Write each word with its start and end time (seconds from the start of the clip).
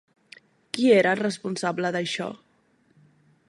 Qui 0.77 0.87
era 1.01 1.11
el 1.17 1.21
responsable 1.21 1.91
d'això? 1.97 2.31